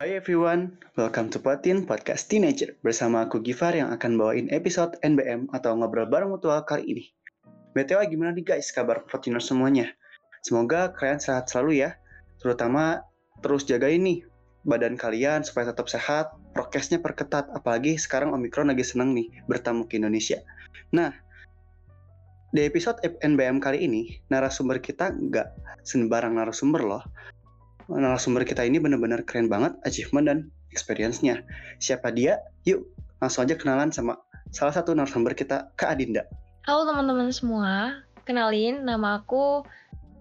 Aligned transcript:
Hai 0.00 0.16
everyone, 0.16 0.80
welcome 0.96 1.28
to 1.28 1.36
Potin 1.44 1.84
Podcast 1.84 2.32
Teenager 2.32 2.72
Bersama 2.80 3.28
aku 3.28 3.44
Gifar 3.44 3.76
yang 3.76 3.92
akan 3.92 4.16
bawain 4.16 4.48
episode 4.48 4.96
NBM 5.04 5.52
atau 5.52 5.76
Ngobrol 5.76 6.08
Bareng 6.08 6.32
Mutual 6.32 6.64
kali 6.64 6.88
ini. 6.88 7.04
BTW 7.76 8.08
gimana 8.08 8.32
nih 8.32 8.40
guys 8.40 8.72
kabar 8.72 9.04
Potiner 9.04 9.44
semuanya? 9.44 9.92
Semoga 10.40 10.96
kalian 10.96 11.20
sehat 11.20 11.52
selalu 11.52 11.84
ya. 11.84 12.00
Terutama 12.40 13.04
terus 13.44 13.68
jaga 13.68 13.92
ini 13.92 14.24
badan 14.64 14.96
kalian 14.96 15.44
supaya 15.44 15.68
tetap 15.68 15.84
sehat 15.92 16.32
Prokesnya 16.56 17.04
perketat, 17.04 17.52
apalagi 17.52 18.00
sekarang 18.00 18.32
Omikron 18.32 18.72
lagi 18.72 18.88
seneng 18.88 19.12
nih 19.12 19.28
bertamu 19.52 19.84
ke 19.84 20.00
Indonesia. 20.00 20.40
Nah, 20.96 21.12
di 22.56 22.64
episode 22.64 23.04
NBM 23.04 23.60
kali 23.60 23.84
ini, 23.84 24.16
narasumber 24.32 24.80
kita 24.80 25.12
nggak 25.12 25.84
sembarang 25.84 26.40
narasumber 26.40 26.88
loh 26.88 27.04
narasumber 27.98 28.46
kita 28.46 28.62
ini 28.62 28.78
benar-benar 28.78 29.26
keren 29.26 29.50
banget 29.50 29.74
achievement 29.82 30.26
dan 30.30 30.38
experience-nya. 30.70 31.42
Siapa 31.82 32.14
dia? 32.14 32.38
Yuk, 32.62 32.86
langsung 33.18 33.42
aja 33.42 33.58
kenalan 33.58 33.90
sama 33.90 34.22
salah 34.54 34.70
satu 34.70 34.94
narasumber 34.94 35.34
kita, 35.34 35.74
Kak 35.74 35.98
Adinda. 35.98 36.22
Halo 36.62 36.86
teman-teman 36.86 37.34
semua, 37.34 37.98
kenalin 38.22 38.86
nama 38.86 39.18
aku 39.18 39.66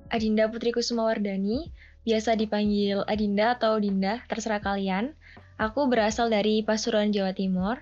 Adinda 0.10 0.50
Putri 0.50 0.74
Kusumawardani, 0.74 1.70
biasa 2.10 2.34
dipanggil 2.34 3.06
Adinda 3.06 3.54
atau 3.54 3.78
Dinda, 3.78 4.26
terserah 4.26 4.64
kalian. 4.64 5.14
Aku 5.62 5.86
berasal 5.92 6.34
dari 6.34 6.66
Pasuruan, 6.66 7.14
Jawa 7.14 7.38
Timur. 7.38 7.78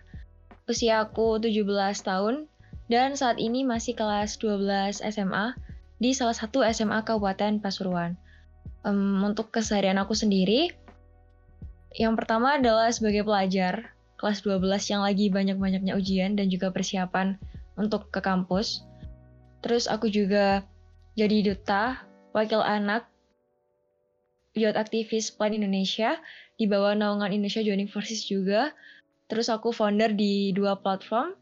Usia 0.68 1.00
aku 1.00 1.40
17 1.40 1.64
tahun 2.04 2.52
dan 2.92 3.16
saat 3.16 3.40
ini 3.40 3.64
masih 3.64 3.96
kelas 3.96 4.36
12 4.44 5.00
SMA 5.00 5.56
di 5.96 6.12
salah 6.12 6.36
satu 6.36 6.68
SMA 6.68 7.08
Kabupaten 7.08 7.64
Pasuruan 7.64 8.20
um, 8.84 9.24
untuk 9.24 9.50
keseharian 9.50 9.98
aku 9.98 10.14
sendiri, 10.14 10.74
yang 11.98 12.14
pertama 12.14 12.60
adalah 12.60 12.92
sebagai 12.94 13.26
pelajar 13.26 13.98
kelas 14.18 14.42
12 14.46 14.62
yang 14.92 15.02
lagi 15.06 15.30
banyak-banyaknya 15.30 15.94
ujian 15.94 16.34
dan 16.38 16.50
juga 16.50 16.74
persiapan 16.74 17.38
untuk 17.78 18.10
ke 18.10 18.20
kampus. 18.22 18.84
Terus 19.62 19.86
aku 19.86 20.10
juga 20.10 20.66
jadi 21.18 21.54
duta, 21.54 22.02
wakil 22.34 22.62
anak, 22.62 23.10
youth 24.58 24.78
aktivis 24.78 25.30
Plan 25.34 25.54
Indonesia, 25.54 26.18
di 26.58 26.66
bawah 26.66 26.98
naungan 26.98 27.34
Indonesia 27.34 27.62
Joining 27.62 27.90
Forces 27.90 28.26
juga. 28.26 28.74
Terus 29.30 29.50
aku 29.50 29.70
founder 29.70 30.14
di 30.14 30.54
dua 30.54 30.78
platform. 30.78 31.38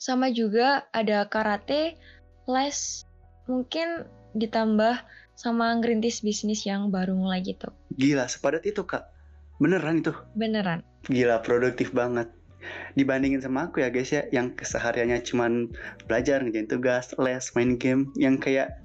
Sama 0.00 0.32
juga 0.34 0.86
ada 0.90 1.28
karate, 1.28 1.94
les, 2.48 3.04
mungkin 3.46 4.06
ditambah 4.32 5.02
sama 5.40 5.72
ngerintis 5.80 6.20
bisnis 6.20 6.68
yang 6.68 6.92
baru 6.92 7.16
mulai 7.16 7.40
gitu. 7.40 7.72
Gila, 7.96 8.28
sepadat 8.28 8.68
itu 8.68 8.84
kak. 8.84 9.08
Beneran 9.56 10.04
itu? 10.04 10.12
Beneran. 10.36 10.84
Gila, 11.08 11.40
produktif 11.40 11.96
banget. 11.96 12.28
Dibandingin 12.92 13.40
sama 13.40 13.72
aku 13.72 13.80
ya 13.80 13.88
guys 13.88 14.12
ya, 14.12 14.28
yang 14.28 14.52
kesehariannya 14.52 15.24
cuman 15.24 15.72
belajar, 16.04 16.44
ngerjain 16.44 16.68
tugas, 16.68 17.16
les, 17.16 17.48
main 17.56 17.80
game, 17.80 18.12
yang 18.20 18.36
kayak 18.36 18.76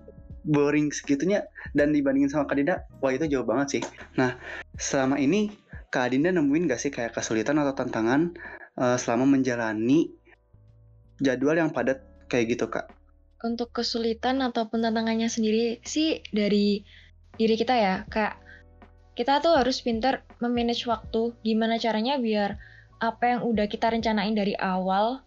boring 0.48 0.96
segitunya. 0.96 1.44
Dan 1.76 1.92
dibandingin 1.92 2.32
sama 2.32 2.48
Kak 2.48 2.56
Dinda, 2.56 2.88
wah 3.04 3.12
itu 3.12 3.28
jauh 3.28 3.44
banget 3.44 3.68
sih. 3.80 3.84
Nah, 4.16 4.40
selama 4.80 5.20
ini 5.20 5.52
Kak 5.92 6.16
Dinda 6.16 6.32
nemuin 6.32 6.72
gak 6.72 6.80
sih 6.80 6.92
kayak 6.92 7.20
kesulitan 7.20 7.60
atau 7.60 7.76
tantangan 7.76 8.32
uh, 8.80 8.96
selama 8.96 9.28
menjalani 9.28 10.12
jadwal 11.20 11.56
yang 11.60 11.72
padat 11.72 12.04
kayak 12.32 12.56
gitu 12.56 12.68
kak? 12.72 12.92
Untuk 13.46 13.70
kesulitan 13.70 14.42
ataupun 14.42 14.82
tantangannya 14.82 15.30
sendiri 15.30 15.78
sih 15.86 16.26
dari 16.34 16.82
diri 17.38 17.56
kita 17.56 17.78
ya. 17.78 17.96
Kayak 18.10 18.42
kita 19.14 19.40
tuh 19.40 19.54
harus 19.54 19.80
pintar 19.86 20.26
memanage 20.42 20.90
waktu 20.90 21.38
gimana 21.46 21.78
caranya 21.78 22.18
biar 22.18 22.58
apa 23.00 23.38
yang 23.38 23.42
udah 23.46 23.70
kita 23.70 23.94
rencanain 23.94 24.34
dari 24.34 24.58
awal 24.58 25.22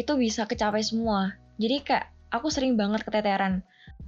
itu 0.00 0.16
bisa 0.16 0.48
kecapai 0.48 0.80
semua. 0.80 1.36
Jadi 1.60 1.84
kayak 1.84 2.08
aku 2.32 2.48
sering 2.48 2.80
banget 2.80 3.04
keteteran 3.04 3.60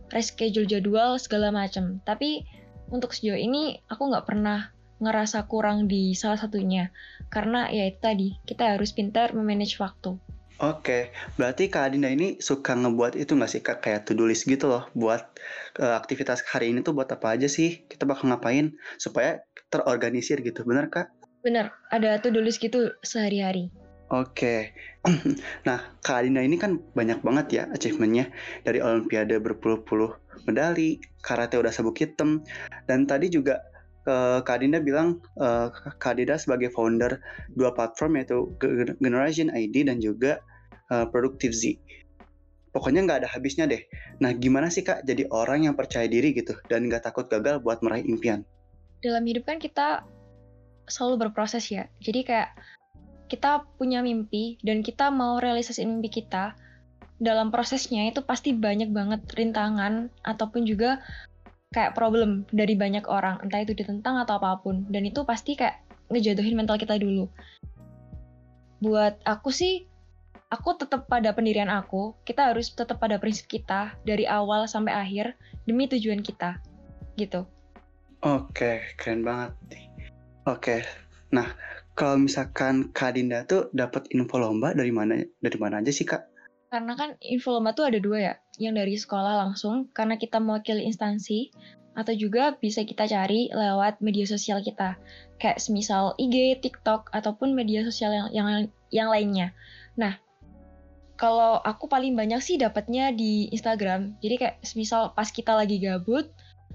reschedule 0.09 0.69
jadwal 0.69 1.21
segala 1.21 1.53
macam 1.53 2.00
tapi 2.05 2.44
untuk 2.93 3.12
sejauh 3.12 3.41
ini 3.41 3.81
aku 3.88 4.09
nggak 4.12 4.26
pernah 4.28 4.72
ngerasa 5.03 5.44
kurang 5.50 5.84
di 5.91 6.16
salah 6.16 6.41
satunya. 6.41 6.88
Karena 7.28 7.69
ya 7.69 7.84
itu 7.87 8.00
tadi 8.00 8.28
kita 8.49 8.78
harus 8.78 8.97
pintar 8.97 9.37
memanage 9.37 9.76
waktu 9.76 10.16
Oke, 10.64 11.12
berarti 11.36 11.69
Kak 11.69 11.92
Adinda 11.92 12.08
ini 12.08 12.41
suka 12.41 12.72
ngebuat 12.72 13.20
itu 13.20 13.36
nggak 13.36 13.50
sih 13.52 13.60
Kak 13.60 13.84
kayak 13.84 14.08
to-do 14.08 14.25
list 14.25 14.48
gitu 14.48 14.64
loh 14.72 14.88
buat 14.97 15.36
uh, 15.76 15.92
aktivitas 16.00 16.41
hari 16.48 16.72
ini 16.72 16.80
tuh 16.80 16.97
buat 16.97 17.12
apa 17.12 17.36
aja 17.36 17.52
sih? 17.52 17.84
Kita 17.84 18.08
bakal 18.08 18.32
ngapain 18.32 18.72
supaya 18.97 19.44
terorganisir 19.69 20.41
gitu, 20.41 20.64
bener 20.64 20.88
Kak? 20.88 21.12
Bener, 21.44 21.69
ada 21.92 22.16
to-do 22.16 22.41
list 22.41 22.64
gitu 22.64 22.97
sehari-hari. 23.04 23.69
Oke, 24.08 24.72
nah 25.69 25.84
Kak 26.00 26.25
Adinda 26.25 26.41
ini 26.41 26.56
kan 26.56 26.81
banyak 26.96 27.20
banget 27.20 27.46
ya 27.52 27.62
achievementnya 27.69 28.32
dari 28.64 28.81
Olimpiade 28.81 29.36
berpuluh-puluh 29.44 30.16
medali, 30.48 30.96
karate 31.20 31.60
udah 31.60 31.76
sabuk 31.76 32.00
hitam, 32.00 32.41
dan 32.88 33.04
tadi 33.04 33.28
juga 33.28 33.60
uh, 34.08 34.41
Kak 34.41 34.64
Adinda 34.64 34.81
bilang 34.81 35.20
uh, 35.36 35.69
Kak 36.00 36.16
Adinda 36.16 36.41
sebagai 36.41 36.72
founder 36.72 37.20
dua 37.52 37.76
platform 37.76 38.16
yaitu 38.16 38.48
Generation 38.96 39.52
ID 39.52 39.92
dan 39.92 40.00
juga 40.00 40.41
uh, 40.94 41.06
Productive 41.10 41.50
Z. 41.50 41.75
Pokoknya 42.71 43.06
nggak 43.06 43.19
ada 43.27 43.28
habisnya 43.31 43.66
deh. 43.66 43.82
Nah, 44.22 44.34
gimana 44.34 44.71
sih 44.71 44.87
Kak 44.87 45.06
jadi 45.06 45.27
orang 45.31 45.66
yang 45.66 45.75
percaya 45.75 46.06
diri 46.06 46.34
gitu 46.34 46.55
dan 46.71 46.87
nggak 46.87 47.06
takut 47.06 47.27
gagal 47.27 47.62
buat 47.62 47.82
meraih 47.82 48.06
impian? 48.06 48.47
Dalam 49.03 49.27
hidup 49.27 49.47
kan 49.47 49.59
kita 49.59 50.03
selalu 50.91 51.27
berproses 51.28 51.71
ya. 51.71 51.87
Jadi 52.03 52.27
kayak 52.27 52.50
kita 53.31 53.66
punya 53.78 54.03
mimpi 54.03 54.59
dan 54.62 54.82
kita 54.82 55.09
mau 55.09 55.38
realisasi 55.38 55.87
mimpi 55.87 56.22
kita, 56.22 56.59
dalam 57.22 57.55
prosesnya 57.55 58.11
itu 58.11 58.21
pasti 58.26 58.53
banyak 58.53 58.91
banget 58.91 59.22
rintangan 59.38 60.11
ataupun 60.26 60.66
juga 60.66 61.00
kayak 61.72 61.94
problem 61.94 62.47
dari 62.55 62.78
banyak 62.78 63.06
orang, 63.11 63.43
entah 63.43 63.62
itu 63.62 63.75
ditentang 63.75 64.19
atau 64.19 64.38
apa 64.38 64.62
pun. 64.62 64.87
Dan 64.91 65.06
itu 65.06 65.22
pasti 65.26 65.59
kayak 65.59 65.82
ngejatuhin 66.11 66.55
mental 66.55 66.78
kita 66.78 66.99
dulu. 66.99 67.26
Buat 68.84 69.19
aku 69.25 69.50
sih, 69.50 69.88
aku 70.54 70.78
tetap 70.78 71.10
pada 71.10 71.34
pendirian 71.34 71.66
aku. 71.66 72.15
Kita 72.22 72.54
harus 72.54 72.70
tetap 72.70 73.03
pada 73.03 73.19
prinsip 73.19 73.50
kita 73.50 73.98
dari 74.06 74.22
awal 74.31 74.70
sampai 74.70 74.94
akhir 74.94 75.34
demi 75.66 75.91
tujuan 75.91 76.22
kita. 76.22 76.62
Gitu. 77.19 77.42
Oke, 78.22 78.94
keren 78.97 79.26
banget. 79.26 79.53
Oke. 80.47 80.87
Nah, 81.34 81.50
kalau 81.98 82.22
misalkan 82.22 82.94
Kak 82.94 83.19
Dinda 83.19 83.43
tuh 83.44 83.69
dapat 83.75 84.06
info 84.14 84.38
lomba 84.38 84.72
dari 84.72 84.94
mana 84.94 85.20
dari 85.43 85.59
mana 85.59 85.82
aja 85.82 85.91
sih, 85.91 86.06
Kak? 86.06 86.22
Karena 86.70 86.94
kan 86.94 87.19
info 87.20 87.54
lomba 87.54 87.75
tuh 87.75 87.91
ada 87.91 87.98
dua 87.98 88.19
ya, 88.19 88.34
yang 88.59 88.78
dari 88.78 88.94
sekolah 88.98 89.47
langsung 89.47 89.91
karena 89.94 90.19
kita 90.19 90.43
mewakili 90.43 90.87
instansi, 90.88 91.54
atau 91.94 92.10
juga 92.14 92.59
bisa 92.59 92.82
kita 92.82 93.06
cari 93.06 93.47
lewat 93.54 94.03
media 94.03 94.26
sosial 94.26 94.59
kita, 94.60 94.98
kayak 95.38 95.62
semisal 95.62 96.19
IG, 96.19 96.59
TikTok, 96.59 97.14
ataupun 97.14 97.54
media 97.54 97.87
sosial 97.87 98.10
yang 98.10 98.28
yang, 98.34 98.48
yang 98.91 99.09
lainnya. 99.14 99.54
Nah, 99.94 100.19
kalau 101.14 101.62
aku 101.62 101.86
paling 101.86 102.19
banyak 102.19 102.42
sih 102.42 102.56
dapatnya 102.58 103.14
di 103.14 103.48
Instagram. 103.54 104.19
Jadi 104.19 104.34
kayak 104.41 104.56
semisal 104.66 105.14
pas 105.14 105.30
kita 105.30 105.54
lagi 105.54 105.78
gabut, 105.78 106.26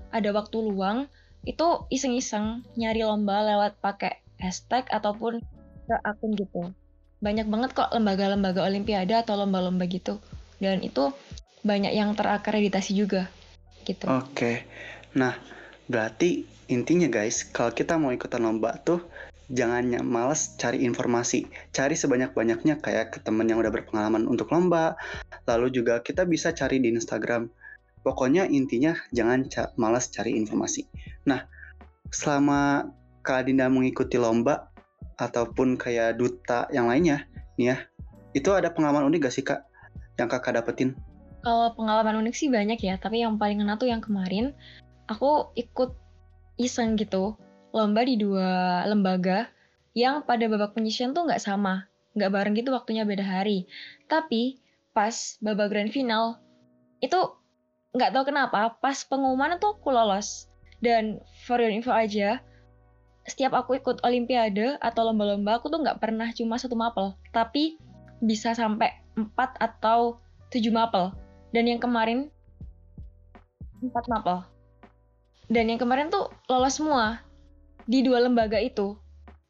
ada 0.10 0.32
waktu 0.32 0.58
luang, 0.64 1.12
itu 1.44 1.88
iseng-iseng 1.92 2.64
nyari 2.80 3.04
lomba 3.04 3.44
lewat 3.44 3.80
pakai 3.80 4.24
hashtag 4.40 4.88
ataupun 4.92 5.44
ke 5.88 5.96
akun 6.04 6.32
gitu 6.36 6.72
banyak 7.20 7.48
banget 7.52 7.76
kok 7.76 7.92
lembaga-lembaga 7.92 8.64
olimpiade 8.64 9.12
atau 9.12 9.36
lomba-lomba 9.36 9.84
gitu 9.92 10.24
dan 10.64 10.80
itu 10.80 11.12
banyak 11.64 11.92
yang 11.92 12.16
terakreditasi 12.16 12.96
juga 12.96 13.28
gitu. 13.84 14.08
Oke, 14.08 14.24
okay. 14.32 14.56
nah 15.16 15.36
berarti 15.92 16.48
intinya 16.72 17.12
guys 17.12 17.44
kalau 17.44 17.76
kita 17.76 18.00
mau 18.00 18.16
ikutan 18.16 18.40
lomba 18.40 18.80
tuh 18.80 19.04
jangan 19.50 20.02
males 20.06 20.56
cari 20.62 20.86
informasi, 20.86 21.50
cari 21.74 21.98
sebanyak-banyaknya 21.98 22.82
kayak 22.82 23.18
ke 23.18 23.20
temen 23.22 23.50
yang 23.50 23.62
udah 23.62 23.74
berpengalaman 23.74 24.30
untuk 24.30 24.54
lomba, 24.54 24.94
lalu 25.50 25.74
juga 25.74 26.02
kita 26.06 26.26
bisa 26.26 26.54
cari 26.54 26.78
di 26.78 26.94
Instagram. 26.94 27.50
Pokoknya 28.06 28.48
intinya 28.48 28.96
jangan 29.12 29.50
ca 29.52 29.74
malas 29.76 30.08
cari 30.14 30.38
informasi. 30.38 30.88
Nah, 31.28 31.44
selama 32.14 32.88
Kak 33.26 33.52
Dinda 33.52 33.68
mengikuti 33.68 34.16
lomba, 34.16 34.70
ataupun 35.20 35.76
kayak 35.76 36.16
duta 36.16 36.66
yang 36.72 36.88
lainnya 36.88 37.28
nih 37.60 37.76
ya 37.76 37.78
itu 38.32 38.50
ada 38.56 38.72
pengalaman 38.72 39.04
unik 39.12 39.28
gak 39.28 39.36
sih 39.36 39.44
kak 39.44 39.68
yang 40.16 40.32
kakak 40.32 40.56
dapetin 40.56 40.96
kalau 41.44 41.76
pengalaman 41.76 42.24
unik 42.24 42.36
sih 42.36 42.48
banyak 42.48 42.80
ya 42.80 42.96
tapi 42.96 43.20
yang 43.20 43.36
paling 43.36 43.60
ngena 43.60 43.76
tuh 43.76 43.92
yang 43.92 44.00
kemarin 44.00 44.56
aku 45.12 45.52
ikut 45.60 45.92
iseng 46.56 46.96
gitu 46.96 47.36
lomba 47.70 48.02
di 48.06 48.18
dua 48.18 48.84
lembaga 48.90 49.50
yang 49.98 50.26
pada 50.26 50.46
babak 50.50 50.78
penyisian 50.78 51.14
tuh 51.14 51.26
nggak 51.26 51.42
sama 51.42 51.90
nggak 52.18 52.32
bareng 52.34 52.54
gitu 52.58 52.74
waktunya 52.74 53.06
beda 53.06 53.22
hari. 53.24 53.70
Tapi 54.10 54.58
pas 54.92 55.38
babak 55.40 55.70
grand 55.72 55.92
final 55.94 56.42
itu 57.00 57.16
nggak 57.94 58.12
tahu 58.12 58.24
kenapa 58.30 58.76
pas 58.82 58.98
pengumuman 59.06 59.58
tuh 59.62 59.78
aku 59.78 59.94
lolos. 59.94 60.50
Dan 60.80 61.20
for 61.44 61.60
your 61.60 61.72
info 61.72 61.92
aja 61.92 62.40
setiap 63.28 63.54
aku 63.54 63.78
ikut 63.78 64.02
olimpiade 64.02 64.80
atau 64.82 65.06
lomba-lomba 65.06 65.62
aku 65.62 65.70
tuh 65.70 65.84
nggak 65.86 66.02
pernah 66.02 66.34
cuma 66.34 66.58
satu 66.58 66.74
mapel 66.74 67.14
tapi 67.30 67.78
bisa 68.24 68.58
sampai 68.58 68.90
empat 69.14 69.60
atau 69.62 70.18
tujuh 70.50 70.74
mapel. 70.74 71.14
Dan 71.54 71.70
yang 71.70 71.82
kemarin 71.82 72.34
empat 73.80 74.06
mapel. 74.10 74.44
Dan 75.50 75.70
yang 75.70 75.82
kemarin 75.82 76.10
tuh 76.14 76.30
lolos 76.50 76.78
semua 76.78 77.29
di 77.90 78.06
dua 78.06 78.22
lembaga 78.22 78.62
itu 78.62 78.94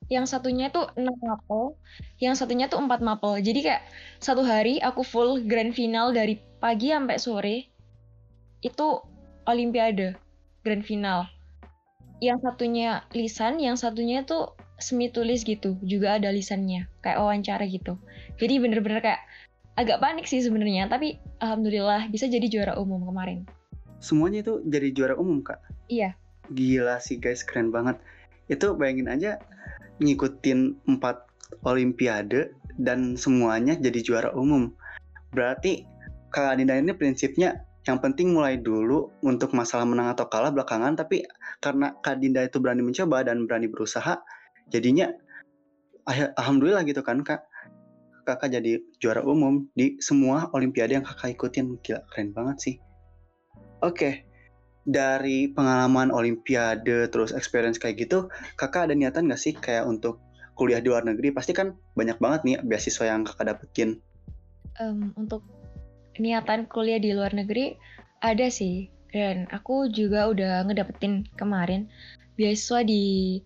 yang 0.07 0.23
satunya 0.23 0.71
tuh 0.71 0.87
enam 0.95 1.13
mapel 1.19 1.75
yang 2.17 2.33
satunya 2.33 2.71
tuh 2.71 2.79
empat 2.79 3.03
mapel 3.03 3.37
jadi 3.43 3.59
kayak 3.59 3.83
satu 4.23 4.41
hari 4.47 4.79
aku 4.79 5.03
full 5.03 5.43
grand 5.43 5.75
final 5.75 6.15
dari 6.15 6.39
pagi 6.63 6.95
sampai 6.95 7.17
sore 7.19 7.57
itu 8.63 8.87
olimpiade 9.45 10.15
grand 10.63 10.81
final 10.87 11.27
yang 12.19 12.39
satunya 12.43 13.03
lisan, 13.15 13.63
yang 13.63 13.79
satunya 13.79 14.27
tuh 14.27 14.55
semi 14.79 15.07
tulis 15.11 15.43
gitu, 15.43 15.79
juga 15.83 16.19
ada 16.19 16.31
lisannya, 16.31 16.87
kayak 16.99 17.19
wawancara 17.19 17.63
gitu. 17.67 17.95
Jadi 18.39 18.59
bener-bener 18.59 18.99
kayak 18.99 19.23
agak 19.79 20.03
panik 20.03 20.27
sih 20.27 20.43
sebenarnya, 20.43 20.91
tapi 20.91 21.19
alhamdulillah 21.39 22.11
bisa 22.11 22.27
jadi 22.27 22.47
juara 22.51 22.73
umum 22.75 23.07
kemarin. 23.07 23.47
Semuanya 24.03 24.43
itu 24.43 24.63
jadi 24.67 24.91
juara 24.91 25.15
umum 25.15 25.43
kak? 25.43 25.59
Iya. 25.87 26.15
Gila 26.51 26.99
sih 26.99 27.19
guys, 27.19 27.43
keren 27.43 27.71
banget. 27.71 27.99
Itu 28.49 28.75
bayangin 28.75 29.07
aja 29.07 29.37
ngikutin 30.01 30.89
empat 30.89 31.23
olimpiade 31.63 32.51
dan 32.79 33.15
semuanya 33.15 33.77
jadi 33.77 33.99
juara 34.01 34.29
umum. 34.33 34.73
Berarti 35.31 35.85
Kak 36.33 36.57
Adinda 36.57 36.77
ini 36.77 36.93
prinsipnya 36.95 37.61
yang 37.87 38.01
penting 38.03 38.35
mulai 38.35 38.59
dulu 38.59 39.09
untuk 39.25 39.55
masalah 39.55 39.87
menang 39.87 40.13
atau 40.13 40.29
kalah 40.29 40.53
belakangan 40.53 40.99
tapi 40.99 41.25
karena 41.63 41.95
Kak 42.01 42.21
Dinda 42.21 42.45
itu 42.45 42.61
berani 42.61 42.85
mencoba 42.85 43.25
dan 43.25 43.49
berani 43.49 43.65
berusaha 43.65 44.19
jadinya 44.69 45.09
alhamdulillah 46.09 46.85
gitu 46.85 47.05
kan 47.05 47.21
Kak. 47.21 47.45
Kakak 48.27 48.61
jadi 48.61 48.77
juara 49.01 49.25
umum 49.25 49.65
di 49.73 49.97
semua 50.05 50.53
olimpiade 50.53 50.93
yang 50.93 51.01
kakak 51.01 51.33
ikutin. 51.33 51.81
Gila 51.81 52.05
keren 52.13 52.29
banget 52.29 52.57
sih. 52.61 52.75
Oke 53.81 54.28
dari 54.87 55.51
pengalaman 55.51 56.09
olimpiade 56.09 57.11
terus 57.11 57.35
experience 57.35 57.77
kayak 57.77 57.99
gitu 57.99 58.31
kakak 58.55 58.89
ada 58.89 58.95
niatan 58.95 59.27
gak 59.27 59.41
sih 59.41 59.53
kayak 59.53 59.85
untuk 59.85 60.23
kuliah 60.59 60.83
di 60.83 60.91
luar 60.91 61.07
negeri? 61.07 61.31
Pasti 61.31 61.55
kan 61.55 61.71
banyak 61.95 62.19
banget 62.19 62.41
nih 62.43 62.55
beasiswa 62.67 63.07
yang 63.07 63.23
kakak 63.23 63.55
dapetin. 63.55 64.03
Um, 64.75 65.15
untuk 65.15 65.47
niatan 66.19 66.67
kuliah 66.67 66.99
di 66.99 67.15
luar 67.15 67.31
negeri 67.31 67.79
ada 68.19 68.51
sih. 68.51 68.91
Dan 69.09 69.47
aku 69.49 69.89
juga 69.89 70.29
udah 70.29 70.67
ngedapetin 70.67 71.25
kemarin 71.39 71.87
beasiswa 72.35 72.83
di 72.85 73.39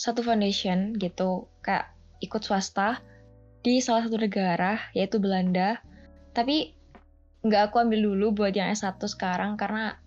satu 0.00 0.24
foundation 0.24 0.96
gitu 0.96 1.50
kayak 1.60 1.92
ikut 2.24 2.40
swasta 2.40 3.02
di 3.60 3.84
salah 3.84 4.06
satu 4.06 4.16
negara 4.16 4.78
yaitu 4.94 5.18
Belanda. 5.18 5.82
Tapi 6.32 6.72
nggak 7.42 7.74
aku 7.74 7.82
ambil 7.82 8.00
dulu 8.00 8.26
buat 8.42 8.54
yang 8.54 8.70
S1 8.72 9.02
sekarang 9.02 9.58
karena 9.58 9.98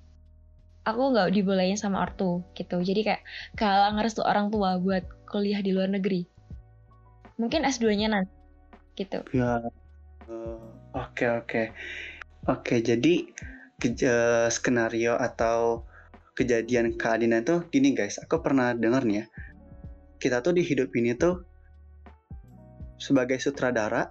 aku 0.86 1.02
nggak 1.12 1.34
dibolehin 1.34 1.76
sama 1.76 2.06
ortu 2.06 2.46
gitu. 2.54 2.80
Jadi 2.80 3.02
kayak 3.02 3.22
kalah 3.58 3.92
ngerestu 3.98 4.22
orang 4.22 4.54
tua 4.54 4.78
buat 4.78 5.04
kuliah 5.26 5.60
di 5.60 5.74
luar 5.74 5.90
negeri. 5.90 6.24
Mungkin 7.42 7.68
S2 7.68 7.86
nya 8.00 8.08
nanti 8.14 8.32
gitu. 8.96 9.20
Ya 9.36 9.60
Oke 10.96 11.28
oke. 11.28 11.64
Oke 12.48 12.80
jadi 12.80 13.28
ke, 13.76 13.92
skenario 14.48 15.20
atau 15.20 15.84
kejadian 16.38 16.96
Kak 16.96 17.20
Adina 17.20 17.44
tuh 17.44 17.68
gini 17.68 17.92
guys, 17.92 18.16
aku 18.22 18.40
pernah 18.40 18.72
denger 18.72 19.04
nih 19.04 19.18
ya. 19.20 19.26
Kita 20.16 20.40
tuh 20.40 20.56
di 20.56 20.64
hidup 20.64 20.96
ini 20.96 21.12
tuh 21.20 21.44
sebagai 22.96 23.38
sutradara 23.44 24.08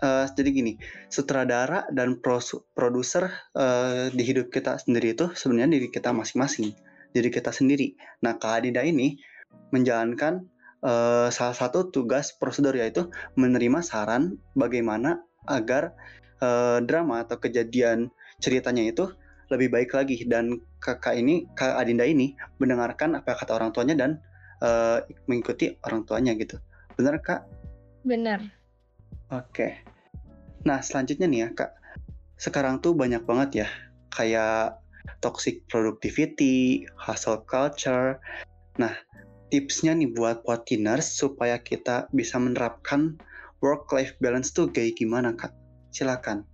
uh, 0.00 0.26
jadi 0.32 0.48
gini, 0.50 0.72
sutradara 1.12 1.86
dan 1.92 2.18
produser 2.74 3.30
uh, 3.54 4.08
di 4.10 4.22
hidup 4.24 4.48
kita 4.52 4.80
sendiri 4.80 5.14
itu 5.14 5.30
sebenarnya 5.36 5.80
diri 5.80 5.88
kita 5.92 6.10
masing-masing, 6.10 6.74
diri 7.12 7.28
kita 7.28 7.52
sendiri. 7.52 7.94
Nah, 8.24 8.36
Kak 8.40 8.64
Adinda 8.64 8.82
ini 8.84 9.20
menjalankan 9.70 10.44
uh, 10.82 11.28
salah 11.30 11.56
satu 11.56 11.92
tugas 11.92 12.34
prosedur 12.34 12.74
yaitu 12.74 13.08
menerima 13.36 13.84
saran 13.84 14.40
bagaimana 14.56 15.22
agar 15.46 15.94
uh, 16.42 16.82
drama 16.84 17.24
atau 17.24 17.38
kejadian 17.38 18.10
ceritanya 18.40 18.84
itu 18.88 19.08
lebih 19.52 19.70
baik 19.70 19.90
lagi. 19.94 20.24
Dan 20.26 20.58
kakak 20.80 21.16
ini 21.18 21.46
kak 21.54 21.76
Adinda 21.76 22.06
ini 22.06 22.34
mendengarkan 22.58 23.18
apa 23.18 23.36
kata 23.36 23.56
orang 23.58 23.70
tuanya 23.74 23.94
dan 23.98 24.10
uh, 24.62 25.02
mengikuti 25.26 25.76
orang 25.86 26.06
tuanya 26.06 26.32
gitu. 26.38 26.56
Benar 26.94 27.18
kak? 27.22 27.44
Benar 28.06 28.59
oke 29.30 29.68
nah 30.68 30.78
selanjutnya 30.84 31.26
nih 31.26 31.40
ya 31.46 31.48
kak 31.56 31.72
sekarang 32.36 32.78
tuh 32.84 32.92
banyak 32.92 33.24
banget 33.24 33.66
ya 33.66 33.68
kayak 34.12 34.76
toxic 35.24 35.64
productivity 35.70 36.84
hustle 36.98 37.40
culture 37.48 38.20
nah 38.76 38.92
tipsnya 39.50 39.92
nih 39.92 40.14
buat 40.14 40.46
potiners 40.46 41.10
supaya 41.10 41.58
kita 41.58 42.06
bisa 42.14 42.38
menerapkan 42.38 43.18
work 43.60 43.90
life 43.92 44.16
balance 44.22 44.54
tuh 44.54 44.70
kayak 44.72 44.96
gimana 44.96 45.36
kak? 45.36 45.52
Silakan. 45.90 46.46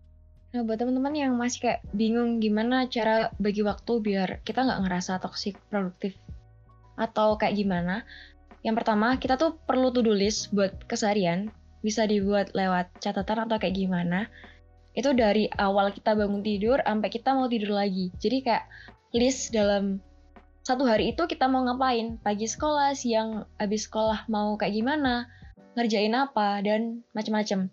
Nah 0.57 0.65
buat 0.65 0.81
teman-teman 0.81 1.15
yang 1.15 1.33
masih 1.37 1.69
kayak 1.69 1.81
bingung 1.93 2.41
gimana 2.41 2.89
cara 2.89 3.31
bagi 3.37 3.61
waktu 3.61 3.93
biar 4.01 4.29
kita 4.43 4.65
nggak 4.65 4.89
ngerasa 4.89 5.21
toxic 5.21 5.61
produktif 5.69 6.17
atau 6.97 7.37
kayak 7.37 7.61
gimana, 7.61 8.09
yang 8.65 8.73
pertama 8.73 9.21
kita 9.21 9.37
tuh 9.37 9.61
perlu 9.69 9.93
to-do 9.93 10.17
list 10.17 10.49
buat 10.57 10.73
keseharian 10.89 11.53
bisa 11.81 12.05
dibuat 12.09 12.53
lewat 12.57 12.93
catatan 13.01 13.49
atau 13.49 13.57
kayak 13.61 13.77
gimana. 13.77 14.31
Itu 14.97 15.13
dari 15.13 15.49
awal 15.61 15.93
kita 15.93 16.17
bangun 16.17 16.41
tidur 16.41 16.81
sampai 16.81 17.09
kita 17.13 17.37
mau 17.37 17.49
tidur 17.49 17.77
lagi. 17.77 18.09
Jadi 18.17 18.45
kayak 18.45 18.65
list 19.13 19.53
dalam 19.53 20.01
satu 20.67 20.83
hari 20.83 21.15
itu 21.15 21.23
kita 21.31 21.47
mau 21.47 21.63
ngapain, 21.63 22.19
pagi 22.19 22.51
sekolah, 22.51 22.91
siang 22.99 23.47
habis 23.55 23.87
sekolah 23.87 24.27
mau 24.27 24.59
kayak 24.59 24.75
gimana, 24.75 25.31
ngerjain 25.79 26.11
apa 26.11 26.59
dan 26.65 27.07
macam-macam. 27.15 27.71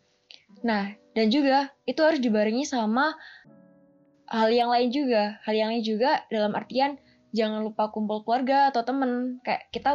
Nah, 0.62 0.94
dan 1.18 1.28
juga 1.34 1.74
itu 1.90 1.98
harus 2.06 2.22
dibarengi 2.22 2.70
sama 2.70 3.18
hal 4.30 4.50
yang 4.54 4.70
lain 4.70 4.94
juga. 4.94 5.42
Hal 5.42 5.58
yang 5.58 5.70
lain 5.74 5.82
juga 5.82 6.22
dalam 6.30 6.54
artian 6.54 7.02
jangan 7.34 7.66
lupa 7.66 7.90
kumpul 7.90 8.22
keluarga 8.22 8.70
atau 8.70 8.86
temen. 8.86 9.42
Kayak 9.42 9.74
kita 9.74 9.92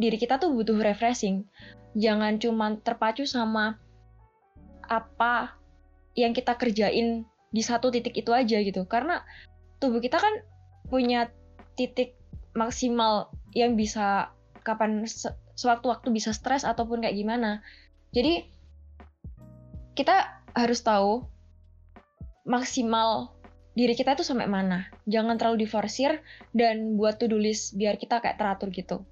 diri 0.00 0.16
kita 0.16 0.40
tuh 0.40 0.50
butuh 0.56 0.80
refreshing. 0.80 1.44
Jangan 1.92 2.40
cuma 2.40 2.80
terpacu 2.80 3.28
sama 3.28 3.76
apa 4.88 5.54
yang 6.16 6.32
kita 6.34 6.56
kerjain 6.58 7.28
di 7.52 7.62
satu 7.62 7.92
titik 7.92 8.16
itu 8.16 8.32
aja 8.32 8.58
gitu. 8.64 8.88
Karena 8.88 9.22
tubuh 9.78 10.00
kita 10.00 10.16
kan 10.16 10.42
punya 10.88 11.28
titik 11.78 12.16
maksimal 12.56 13.30
yang 13.54 13.78
bisa 13.78 14.34
kapan 14.66 15.06
sewaktu-waktu 15.54 16.08
bisa 16.10 16.32
stres 16.34 16.64
ataupun 16.64 17.04
kayak 17.04 17.16
gimana. 17.16 17.60
Jadi 18.10 18.48
kita 19.94 20.42
harus 20.56 20.80
tahu 20.82 21.28
maksimal 22.48 23.36
diri 23.78 23.94
kita 23.94 24.18
itu 24.18 24.26
sampai 24.26 24.50
mana. 24.50 24.90
Jangan 25.06 25.38
terlalu 25.38 25.68
diforsir 25.68 26.24
dan 26.50 26.98
buat 26.98 27.22
to-do 27.22 27.38
list 27.38 27.78
biar 27.78 27.96
kita 28.00 28.18
kayak 28.18 28.40
teratur 28.40 28.74
gitu. 28.74 29.06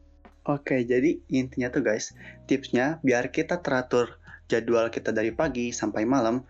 Oke, 0.49 0.81
jadi 0.81 1.21
intinya 1.29 1.69
tuh 1.69 1.85
guys, 1.85 2.17
tipsnya 2.49 2.97
biar 3.05 3.29
kita 3.29 3.61
teratur 3.61 4.17
jadwal 4.49 4.89
kita 4.89 5.13
dari 5.13 5.29
pagi 5.29 5.77
sampai 5.77 6.09
malam, 6.09 6.41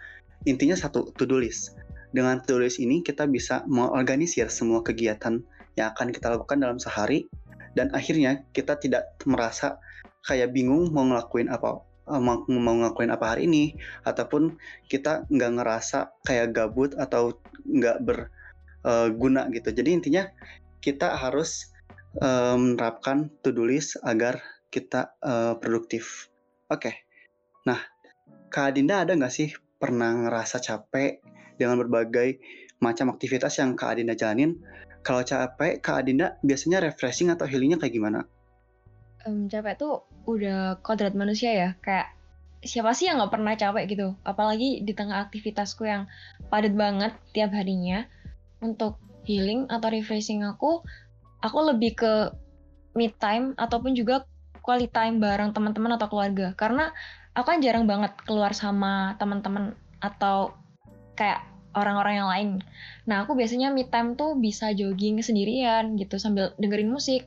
intinya 0.47 0.79
satu 0.79 1.11
to-do 1.19 1.43
list. 1.43 1.75
Dengan 2.15 2.39
to-do 2.39 2.63
list 2.63 2.79
ini 2.79 3.03
kita 3.03 3.27
bisa 3.27 3.67
mengorganisir 3.67 4.55
semua 4.55 4.87
kegiatan 4.87 5.43
yang 5.75 5.91
akan 5.99 6.15
kita 6.15 6.31
lakukan 6.31 6.63
dalam 6.63 6.79
sehari 6.79 7.27
dan 7.75 7.91
akhirnya 7.91 8.47
kita 8.55 8.79
tidak 8.79 9.19
merasa 9.27 9.83
kayak 10.27 10.55
bingung 10.55 10.95
mau 10.95 11.03
ngelakuin 11.03 11.51
apa 11.51 11.83
eh, 12.07 12.23
mau, 12.23 12.47
ngelakuin 12.47 13.11
apa 13.11 13.35
hari 13.35 13.51
ini 13.51 13.75
ataupun 14.07 14.55
kita 14.87 15.27
nggak 15.27 15.59
ngerasa 15.59 16.15
kayak 16.23 16.55
gabut 16.55 16.95
atau 16.99 17.39
nggak 17.67 17.99
berguna 18.03 19.47
uh, 19.47 19.51
gitu 19.55 19.75
jadi 19.75 19.91
intinya 19.91 20.23
kita 20.83 21.15
harus 21.15 21.71
uh, 22.17 22.57
menerapkan 22.57 23.29
to 23.45 23.53
do 23.53 23.69
list 23.69 24.01
agar 24.01 24.41
kita 24.73 25.13
uh, 25.21 25.57
produktif. 25.61 26.33
Oke. 26.69 26.93
Okay. 26.93 26.95
nah 27.65 27.81
kak 28.49 28.73
Adinda 28.73 29.05
ada 29.05 29.13
nggak 29.13 29.33
sih 29.33 29.53
pernah 29.77 30.13
ngerasa 30.17 30.61
capek 30.61 31.21
dengan 31.61 31.77
berbagai 31.85 32.41
macam 32.81 33.13
aktivitas 33.13 33.61
yang 33.61 33.77
kak 33.77 33.97
Adinda 33.97 34.17
jalanin? 34.17 34.57
Kalau 35.05 35.25
capek 35.25 35.81
kak 35.85 36.05
Adinda 36.05 36.37
biasanya 36.41 36.81
refreshing 36.85 37.29
atau 37.33 37.45
healingnya 37.45 37.77
kayak 37.81 37.95
gimana? 37.95 38.21
Um, 39.27 39.51
capek 39.51 39.77
tuh 39.77 40.09
udah 40.25 40.81
kodrat 40.81 41.13
manusia 41.13 41.53
ya 41.53 41.69
kayak 41.81 42.13
siapa 42.63 42.91
sih 42.95 43.07
yang 43.07 43.23
nggak 43.23 43.33
pernah 43.33 43.55
capek 43.55 43.85
gitu? 43.91 44.09
Apalagi 44.27 44.83
di 44.83 44.93
tengah 44.95 45.23
aktivitasku 45.29 45.87
yang 45.87 46.11
padat 46.51 46.75
banget 46.75 47.13
tiap 47.35 47.55
harinya. 47.55 48.07
Untuk 48.59 48.99
healing 49.23 49.71
atau 49.71 49.87
refreshing 49.93 50.43
aku 50.43 50.83
aku 51.43 51.59
lebih 51.75 51.99
ke 51.99 52.13
mid 52.99 53.15
time 53.23 53.55
ataupun 53.55 53.95
juga 53.95 54.27
quality 54.63 54.91
time 54.91 55.23
bareng 55.23 55.55
teman-teman 55.55 55.97
atau 55.97 56.11
keluarga 56.11 56.53
karena 56.59 56.91
aku 57.33 57.55
kan 57.55 57.63
jarang 57.63 57.87
banget 57.87 58.13
keluar 58.27 58.53
sama 58.53 59.15
teman-teman 59.17 59.73
atau 60.03 60.53
kayak 61.15 61.43
orang-orang 61.79 62.15
yang 62.19 62.29
lain. 62.29 62.51
Nah, 63.07 63.23
aku 63.23 63.39
biasanya 63.39 63.71
mid 63.71 63.91
time 63.95 64.19
tuh 64.19 64.35
bisa 64.35 64.75
jogging 64.75 65.23
sendirian 65.23 65.95
gitu 65.95 66.19
sambil 66.19 66.55
dengerin 66.59 66.91
musik 66.91 67.27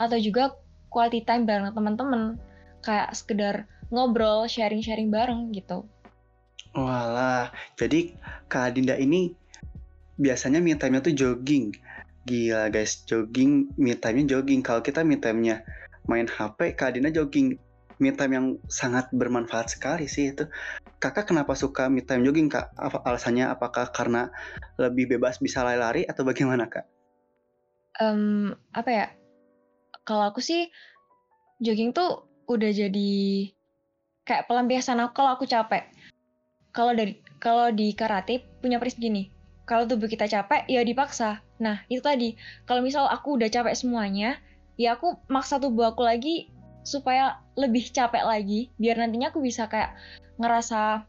atau 0.00 0.18
juga 0.18 0.58
quality 0.90 1.22
time 1.22 1.46
bareng 1.46 1.70
teman-teman 1.70 2.36
kayak 2.82 3.14
sekedar 3.14 3.70
ngobrol, 3.92 4.48
sharing-sharing 4.50 5.12
bareng 5.12 5.54
gitu. 5.54 5.86
Walah, 6.72 7.52
jadi 7.76 8.16
Kak 8.48 8.74
Dinda 8.74 8.96
ini 8.96 9.36
biasanya 10.16 10.58
me 10.58 10.72
time-nya 10.72 11.04
tuh 11.04 11.12
jogging. 11.12 11.76
Gila 12.22 12.70
guys, 12.70 13.02
jogging, 13.02 13.74
me 13.74 13.98
time-nya 13.98 14.38
jogging. 14.38 14.62
Kalau 14.62 14.78
kita 14.78 15.02
me 15.02 15.18
time-nya 15.18 15.66
main 16.06 16.30
HP, 16.30 16.78
Kak 16.78 16.94
Dinda 16.94 17.10
jogging. 17.10 17.58
Me 17.98 18.10
time 18.10 18.32
yang 18.34 18.46
sangat 18.66 19.10
bermanfaat 19.14 19.74
sekali 19.74 20.10
sih 20.10 20.34
itu. 20.34 20.46
Kakak 20.98 21.30
kenapa 21.30 21.54
suka 21.54 21.86
me 21.86 22.02
time 22.02 22.26
jogging 22.26 22.50
kak? 22.50 22.74
Apa 22.74 22.98
alasannya? 23.06 23.46
Apakah 23.46 23.94
karena 23.94 24.26
lebih 24.74 25.14
bebas 25.14 25.38
bisa 25.38 25.62
lari-lari 25.62 26.02
atau 26.02 26.26
bagaimana 26.26 26.66
kak? 26.66 26.82
Um, 28.02 28.58
apa 28.74 28.90
ya? 28.90 29.06
Kalau 30.02 30.26
aku 30.26 30.42
sih 30.42 30.66
jogging 31.62 31.94
tuh 31.94 32.26
udah 32.50 32.70
jadi 32.74 33.14
kayak 34.26 34.50
pelampiasan 34.50 34.98
aku 34.98 35.22
kalau 35.22 35.30
aku 35.38 35.46
capek. 35.46 35.86
Kalau 36.74 36.90
dari 36.94 37.22
kalau 37.38 37.70
di 37.70 37.94
karate 37.94 38.42
punya 38.58 38.82
prinsip 38.82 38.98
gini, 38.98 39.30
kalau 39.62 39.86
tubuh 39.86 40.10
kita 40.10 40.26
capek 40.26 40.66
ya 40.66 40.82
dipaksa. 40.82 41.42
Nah 41.62 41.86
itu 41.86 42.02
tadi, 42.02 42.34
kalau 42.66 42.82
misal 42.82 43.06
aku 43.06 43.38
udah 43.38 43.46
capek 43.46 43.78
semuanya, 43.78 44.42
ya 44.74 44.98
aku 44.98 45.14
maksa 45.30 45.62
tubuh 45.62 45.94
aku 45.94 46.02
lagi 46.02 46.50
supaya 46.82 47.38
lebih 47.54 47.94
capek 47.94 48.26
lagi, 48.26 48.74
biar 48.82 48.98
nantinya 48.98 49.30
aku 49.30 49.38
bisa 49.38 49.70
kayak 49.70 49.94
ngerasa 50.42 51.06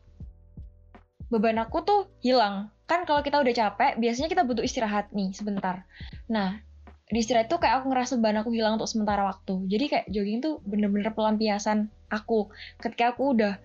beban 1.33 1.57
aku 1.57 1.81
tuh 1.81 2.01
hilang. 2.21 2.69
Kan 2.85 3.09
kalau 3.09 3.25
kita 3.25 3.41
udah 3.41 3.53
capek, 3.57 3.97
biasanya 3.97 4.29
kita 4.29 4.45
butuh 4.45 4.61
istirahat 4.61 5.09
nih 5.09 5.33
sebentar. 5.33 5.89
Nah, 6.29 6.61
di 7.09 7.17
istirahat 7.17 7.49
itu 7.49 7.57
kayak 7.57 7.81
aku 7.81 7.89
ngerasa 7.89 8.21
beban 8.21 8.37
aku 8.45 8.53
hilang 8.53 8.77
untuk 8.77 8.85
sementara 8.85 9.25
waktu. 9.25 9.65
Jadi 9.65 9.85
kayak 9.89 10.05
jogging 10.13 10.39
tuh 10.45 10.61
bener-bener 10.61 11.09
pelampiasan 11.09 11.89
aku. 12.13 12.53
Ketika 12.77 13.17
aku 13.17 13.33
udah 13.33 13.57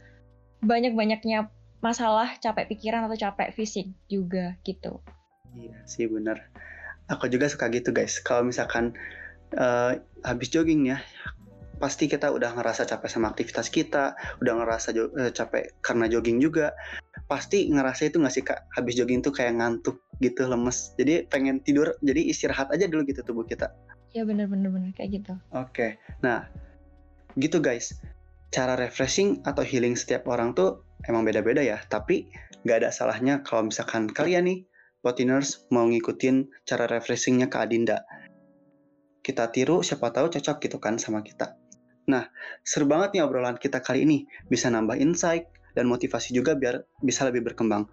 banyak-banyaknya 0.64 1.52
masalah 1.78 2.35
capek 2.40 2.73
pikiran 2.73 3.07
atau 3.07 3.21
capek 3.21 3.52
fisik 3.52 3.92
juga 4.09 4.57
gitu. 4.64 5.04
Iya 5.57 5.78
sih 5.88 6.11
bener. 6.11 6.43
Aku 7.09 7.31
juga 7.33 7.49
suka 7.49 7.73
gitu 7.73 7.95
guys. 7.95 8.21
Kalau 8.21 8.45
misalkan 8.45 8.93
uh, 9.57 9.97
habis 10.26 10.52
jogging 10.52 10.93
ya, 10.93 11.00
pasti 11.81 12.11
kita 12.11 12.28
udah 12.28 12.52
ngerasa 12.52 12.85
capek 12.85 13.09
sama 13.09 13.33
aktivitas 13.33 13.73
kita, 13.73 14.12
udah 14.45 14.52
ngerasa 14.61 14.93
uh, 14.93 15.33
capek 15.33 15.73
karena 15.81 16.05
jogging 16.11 16.43
juga. 16.43 16.76
Pasti 17.31 17.73
ngerasa 17.73 18.12
itu 18.12 18.21
nggak 18.21 18.35
sih 18.35 18.45
kak? 18.45 18.69
Habis 18.76 19.00
jogging 19.00 19.25
tuh 19.25 19.33
kayak 19.33 19.57
ngantuk 19.57 19.97
gitu 20.19 20.50
lemes 20.50 20.95
jadi 20.99 21.26
pengen 21.31 21.62
tidur 21.62 21.95
jadi 22.02 22.26
istirahat 22.26 22.71
aja 22.75 22.90
dulu 22.90 23.07
gitu 23.07 23.23
tubuh 23.23 23.47
kita 23.47 23.71
ya 24.11 24.26
bener 24.26 24.50
bener 24.50 24.71
bener 24.71 24.90
kayak 24.95 25.23
gitu 25.23 25.35
oke 25.55 25.71
okay. 25.71 25.90
nah 26.23 26.47
gitu 27.38 27.62
guys 27.62 27.95
cara 28.50 28.75
refreshing 28.75 29.38
atau 29.47 29.62
healing 29.62 29.95
setiap 29.95 30.26
orang 30.26 30.55
tuh 30.59 30.83
emang 31.07 31.23
beda-beda 31.23 31.62
ya 31.62 31.78
tapi 31.87 32.26
nggak 32.67 32.83
ada 32.85 32.90
salahnya 32.90 33.47
kalau 33.47 33.71
misalkan 33.71 34.11
kalian 34.11 34.50
nih 34.50 34.59
Potiners 35.00 35.69
mau 35.71 35.87
ngikutin 35.87 36.67
cara 36.67 36.90
refreshingnya 36.90 37.47
ke 37.47 37.57
Adinda 37.59 38.02
kita 39.23 39.50
tiru 39.52 39.85
siapa 39.85 40.09
tahu 40.11 40.33
cocok 40.33 40.57
gitu 40.64 40.78
kan 40.81 40.99
sama 40.99 41.23
kita 41.23 41.55
nah 42.09 42.26
seru 42.64 42.88
banget 42.88 43.19
nih 43.19 43.23
obrolan 43.26 43.61
kita 43.61 43.85
kali 43.85 44.02
ini 44.09 44.25
bisa 44.49 44.73
nambah 44.73 44.97
insight 44.97 45.47
dan 45.76 45.85
motivasi 45.87 46.33
juga 46.33 46.57
biar 46.57 46.83
bisa 47.05 47.28
lebih 47.28 47.52
berkembang 47.52 47.85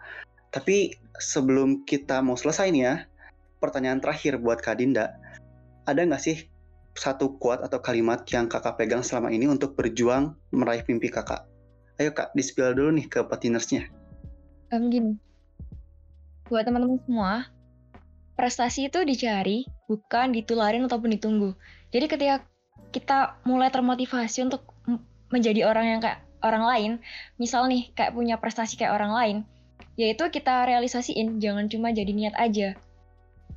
tapi 0.56 0.96
sebelum 1.20 1.84
kita 1.84 2.24
mau 2.24 2.40
selesai 2.40 2.72
nih 2.72 2.84
ya, 2.88 2.96
pertanyaan 3.60 4.00
terakhir 4.00 4.40
buat 4.40 4.64
Kak 4.64 4.80
Dinda. 4.80 5.20
Ada 5.84 6.08
nggak 6.08 6.24
sih 6.24 6.48
satu 6.96 7.36
quote 7.36 7.68
atau 7.68 7.84
kalimat 7.84 8.24
yang 8.32 8.48
kakak 8.48 8.80
pegang 8.80 9.04
selama 9.04 9.36
ini 9.36 9.52
untuk 9.52 9.76
berjuang 9.76 10.32
meraih 10.56 10.88
mimpi 10.88 11.12
kakak? 11.12 11.44
Ayo 12.00 12.16
kak, 12.16 12.32
di-spill 12.32 12.72
dulu 12.72 12.96
nih 12.96 13.08
ke 13.12 13.20
patinersnya. 13.28 13.92
Um, 14.72 14.88
gini, 14.88 15.20
buat 16.50 16.64
teman-teman 16.66 17.02
semua, 17.06 17.50
prestasi 18.38 18.92
itu 18.92 19.02
dicari, 19.02 19.66
bukan 19.90 20.36
ditularin 20.36 20.86
ataupun 20.86 21.16
ditunggu. 21.18 21.58
Jadi 21.90 22.06
ketika 22.06 22.36
kita 22.92 23.40
mulai 23.48 23.72
termotivasi 23.72 24.46
untuk 24.46 24.76
menjadi 25.34 25.66
orang 25.66 25.98
yang 25.98 26.00
kayak 26.04 26.22
orang 26.46 26.64
lain, 26.64 26.92
misal 27.42 27.66
nih 27.66 27.90
kayak 27.98 28.14
punya 28.14 28.38
prestasi 28.38 28.78
kayak 28.78 28.94
orang 28.94 29.12
lain, 29.12 29.38
yaitu 29.98 30.28
kita 30.30 30.68
realisasiin 30.70 31.42
jangan 31.42 31.66
cuma 31.72 31.90
jadi 31.90 32.12
niat 32.14 32.36
aja. 32.38 32.78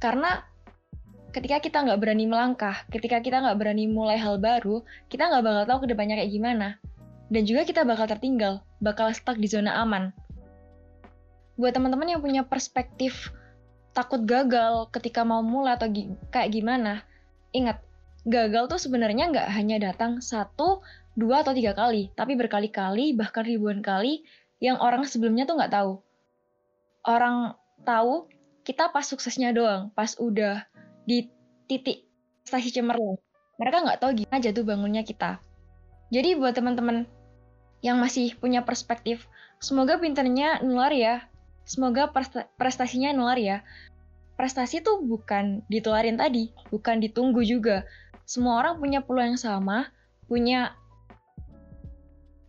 Karena 0.01 0.47
ketika 1.29 1.61
kita 1.61 1.85
nggak 1.85 2.01
berani 2.01 2.25
melangkah 2.25 2.89
ketika 2.89 3.21
kita 3.21 3.45
nggak 3.45 3.61
berani 3.61 3.85
mulai 3.85 4.17
hal 4.17 4.41
baru 4.41 4.81
kita 5.13 5.29
nggak 5.29 5.45
bakal 5.45 5.65
tahu 5.69 5.79
ke 5.85 5.87
depannya 5.93 6.17
kayak 6.17 6.33
gimana. 6.33 6.69
Dan 7.29 7.45
juga 7.45 7.69
kita 7.69 7.85
bakal 7.85 8.09
tertinggal 8.09 8.65
bakal 8.81 9.13
stuck 9.13 9.37
di 9.37 9.45
zona 9.45 9.77
aman 9.85 10.17
buat 11.59 11.75
teman-teman 11.75 12.17
yang 12.17 12.23
punya 12.23 12.47
perspektif 12.47 13.35
takut 13.93 14.23
gagal 14.23 14.89
ketika 14.95 15.27
mau 15.27 15.43
mulai 15.43 15.75
atau 15.75 15.91
gi 15.91 16.09
kayak 16.31 16.55
gimana 16.55 17.03
ingat 17.51 17.83
gagal 18.23 18.71
tuh 18.71 18.79
sebenarnya 18.79 19.35
nggak 19.35 19.49
hanya 19.53 19.91
datang 19.91 20.23
satu 20.23 20.81
dua 21.19 21.43
atau 21.43 21.51
tiga 21.51 21.75
kali 21.75 22.15
tapi 22.15 22.39
berkali-kali 22.39 23.13
bahkan 23.19 23.43
ribuan 23.43 23.83
kali 23.83 24.23
yang 24.63 24.79
orang 24.79 25.03
sebelumnya 25.03 25.45
tuh 25.51 25.59
nggak 25.59 25.75
tahu 25.75 25.99
orang 27.09 27.59
tahu 27.83 28.29
kita 28.69 28.93
pas 28.93 29.01
suksesnya 29.01 29.57
doang, 29.57 29.89
pas 29.97 30.13
udah 30.21 30.69
di 31.09 31.25
titik 31.65 32.05
stasi 32.45 32.69
cemerlang. 32.69 33.17
Mereka 33.57 33.81
nggak 33.81 33.99
tahu 34.05 34.13
gimana 34.13 34.45
jatuh 34.45 34.61
bangunnya 34.61 35.03
kita. 35.09 35.41
Jadi 36.13 36.37
buat 36.37 36.53
teman-teman 36.53 37.09
yang 37.81 37.97
masih 37.97 38.37
punya 38.37 38.61
perspektif, 38.69 39.25
semoga 39.57 39.97
pinternya 39.97 40.61
nular 40.61 40.93
ya. 40.93 41.25
Semoga 41.69 42.09
prestasinya 42.57 43.13
nular 43.13 43.37
ya. 43.37 43.61
Prestasi 44.41 44.81
tuh 44.81 45.05
bukan 45.05 45.61
ditularin 45.69 46.17
tadi, 46.17 46.49
bukan 46.73 47.05
ditunggu 47.05 47.45
juga. 47.45 47.85
Semua 48.25 48.65
orang 48.65 48.81
punya 48.81 49.05
peluang 49.05 49.37
yang 49.37 49.41
sama, 49.41 49.93
punya 50.25 50.73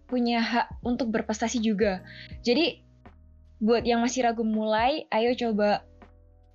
punya 0.07 0.39
hak 0.39 0.67
untuk 0.87 1.11
berprestasi 1.11 1.59
juga. 1.59 1.99
Jadi 2.47 2.79
buat 3.59 3.83
yang 3.83 3.99
masih 3.99 4.23
ragu 4.23 4.47
mulai, 4.47 5.03
ayo 5.11 5.35
coba 5.35 5.83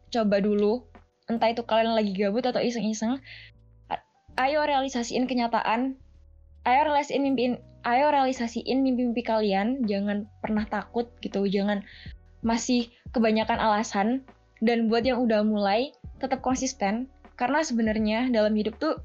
coba 0.09 0.37
dulu. 0.41 0.89
Entah 1.29 1.53
itu 1.53 1.61
kalian 1.69 1.93
lagi 1.93 2.17
gabut 2.17 2.49
atau 2.49 2.65
iseng-iseng. 2.65 3.21
Ayo 4.41 4.65
realisasiin 4.65 5.29
kenyataan. 5.29 6.01
Ayo 6.65 6.81
realisasiin 6.89 7.23
mimpi 7.23 7.61
ayo 7.85 8.09
realisasiin 8.09 8.81
mimpi-mimpi 8.81 9.21
kalian, 9.21 9.85
jangan 9.85 10.25
pernah 10.41 10.65
takut 10.65 11.13
gitu, 11.21 11.45
jangan 11.45 11.85
masih 12.45 12.93
kebanyakan 13.11 13.57
alasan 13.59 14.23
dan 14.61 14.87
buat 14.93 15.03
yang 15.03 15.19
udah 15.25 15.43
mulai 15.43 15.97
tetap 16.21 16.45
konsisten 16.45 17.09
karena 17.35 17.65
sebenarnya 17.65 18.31
dalam 18.31 18.55
hidup 18.55 18.79
tuh 18.79 19.01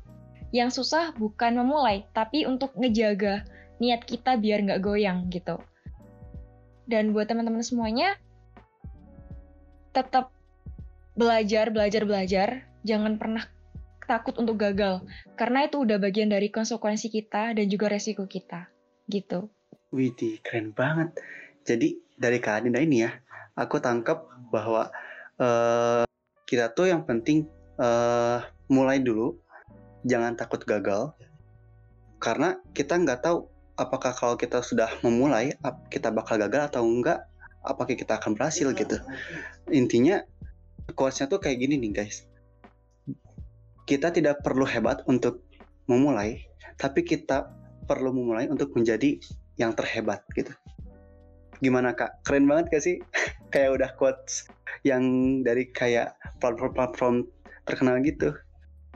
yang 0.53 0.69
susah 0.69 1.15
bukan 1.17 1.57
memulai 1.57 2.05
tapi 2.13 2.45
untuk 2.45 2.75
ngejaga 2.77 3.47
niat 3.79 4.03
kita 4.03 4.35
biar 4.37 4.67
nggak 4.67 4.83
goyang 4.83 5.31
gitu. 5.31 5.57
Dan 6.89 7.15
buat 7.15 7.29
teman-teman 7.29 7.61
semuanya, 7.61 8.17
tetap 9.93 10.33
belajar, 11.15 11.69
belajar, 11.69 12.03
belajar. 12.03 12.47
Jangan 12.81 13.21
pernah 13.21 13.45
takut 14.09 14.35
untuk 14.41 14.57
gagal. 14.57 15.05
Karena 15.37 15.69
itu 15.69 15.85
udah 15.85 16.01
bagian 16.01 16.33
dari 16.33 16.49
konsekuensi 16.49 17.13
kita 17.13 17.53
dan 17.53 17.65
juga 17.69 17.93
resiko 17.93 18.25
kita. 18.25 18.67
Gitu. 19.05 19.47
Widih, 19.93 20.41
keren 20.41 20.73
banget. 20.73 21.13
Jadi 21.61 22.01
dari 22.17 22.41
Kak 22.41 22.65
Adinda 22.65 22.81
ini 22.81 23.05
ya, 23.05 23.13
aku 23.59 23.83
tangkap 23.83 24.23
bahwa 24.47 24.87
uh, 25.35 26.07
kita 26.47 26.71
tuh 26.71 26.87
yang 26.87 27.03
penting 27.03 27.43
uh, 27.75 28.39
mulai 28.71 29.03
dulu, 29.03 29.35
jangan 30.07 30.39
takut 30.39 30.63
gagal, 30.63 31.11
karena 32.23 32.55
kita 32.71 32.95
nggak 32.95 33.19
tahu 33.19 33.51
apakah 33.75 34.15
kalau 34.15 34.35
kita 34.39 34.63
sudah 34.63 34.87
memulai 35.03 35.55
kita 35.91 36.11
bakal 36.11 36.39
gagal 36.39 36.71
atau 36.71 36.83
enggak 36.87 37.27
apakah 37.63 37.95
kita 37.95 38.15
akan 38.19 38.35
berhasil 38.39 38.71
gitu. 38.71 38.99
intinya 39.71 40.23
quotesnya 40.95 41.27
tuh 41.27 41.43
kayak 41.43 41.59
gini 41.59 41.75
nih 41.79 41.91
guys. 42.03 42.23
Kita 43.83 44.13
tidak 44.13 44.45
perlu 44.45 44.63
hebat 44.69 45.01
untuk 45.09 45.43
memulai 45.89 46.45
tapi 46.79 47.03
kita 47.03 47.51
perlu 47.89 48.13
memulai 48.13 48.47
untuk 48.47 48.71
menjadi 48.77 49.19
yang 49.59 49.75
terhebat 49.75 50.23
gitu. 50.37 50.53
Gimana 51.59 51.91
kak? 51.91 52.23
Keren 52.23 52.47
banget 52.47 52.65
gak 52.71 52.83
sih 52.83 52.95
kayak 53.49 53.81
udah 53.81 53.89
quotes 53.97 54.47
yang 54.85 55.03
dari 55.41 55.69
kayak 55.69 56.15
platform-platform 56.41 57.25
terkenal 57.65 57.99
gitu 58.01 58.33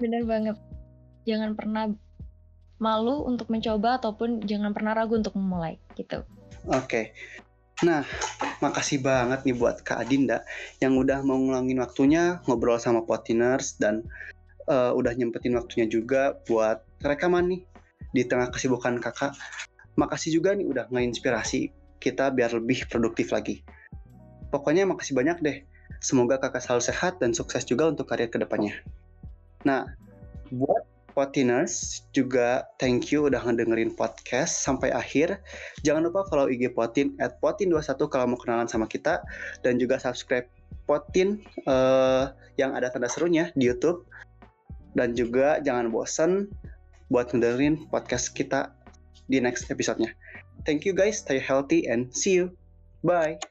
bener 0.01 0.25
banget 0.25 0.57
jangan 1.27 1.53
pernah 1.53 1.91
malu 2.83 3.23
untuk 3.23 3.47
mencoba 3.47 3.95
ataupun 4.01 4.43
jangan 4.43 4.75
pernah 4.75 4.91
ragu 4.91 5.15
untuk 5.15 5.39
memulai 5.39 5.79
gitu. 5.95 6.27
Oke. 6.67 6.83
Okay. 6.83 7.05
Nah, 7.83 8.03
makasih 8.63 9.03
banget 9.03 9.43
nih 9.43 9.55
buat 9.55 9.83
Kak 9.83 10.03
Adinda 10.03 10.43
yang 10.79 10.95
udah 10.95 11.23
mau 11.23 11.35
ngulangin 11.35 11.79
waktunya 11.83 12.39
ngobrol 12.47 12.79
sama 12.79 13.03
Potiners 13.03 13.75
dan 13.79 14.03
uh, 14.71 14.91
udah 14.95 15.11
nyempetin 15.15 15.55
waktunya 15.55 15.87
juga 15.87 16.37
buat 16.47 16.83
rekaman 17.03 17.49
nih 17.49 17.61
di 18.13 18.23
tengah 18.27 18.51
kesibukan 18.51 18.99
kakak. 18.99 19.35
Makasih 19.99 20.39
juga 20.39 20.55
nih 20.55 20.67
udah 20.67 20.87
nginspirasi 20.91 21.71
kita 21.99 22.31
biar 22.31 22.55
lebih 22.55 22.87
produktif 22.87 23.31
lagi. 23.31 23.63
Pokoknya 24.53 24.85
makasih 24.85 25.17
banyak 25.17 25.41
deh. 25.41 25.57
Semoga 25.97 26.37
kakak 26.37 26.61
selalu 26.61 26.83
sehat 26.85 27.17
dan 27.17 27.33
sukses 27.33 27.65
juga 27.65 27.89
untuk 27.89 28.05
karir 28.05 28.29
ke 28.29 28.37
depannya. 28.37 28.77
Nah, 29.65 29.89
buat 30.53 30.85
Potiners 31.13 32.05
juga 32.09 32.65
thank 32.81 33.13
you 33.13 33.29
udah 33.29 33.41
ngedengerin 33.45 33.93
podcast 33.93 34.61
sampai 34.65 34.89
akhir. 34.89 35.41
Jangan 35.85 36.09
lupa 36.09 36.25
follow 36.25 36.49
IG 36.49 36.73
Potin 36.73 37.13
at 37.21 37.37
Potin21 37.37 38.09
kalau 38.09 38.25
mau 38.33 38.39
kenalan 38.41 38.65
sama 38.65 38.89
kita 38.89 39.21
dan 39.61 39.77
juga 39.77 40.01
subscribe 40.01 40.49
Potin 40.89 41.41
uh, 41.69 42.33
yang 42.57 42.73
ada 42.73 42.89
tanda 42.89 43.09
serunya 43.09 43.53
di 43.53 43.69
YouTube. 43.69 44.05
Dan 44.93 45.17
juga 45.17 45.57
jangan 45.61 45.89
bosan 45.89 46.49
buat 47.09 47.33
ngedengerin 47.33 47.89
podcast 47.89 48.33
kita 48.33 48.73
di 49.29 49.41
next 49.41 49.69
episode-nya. 49.69 50.13
Thank 50.65 50.85
you 50.85 50.93
guys, 50.93 51.21
stay 51.21 51.41
healthy 51.41 51.89
and 51.89 52.13
see 52.13 52.37
you. 52.37 52.53
Bye. 53.01 53.41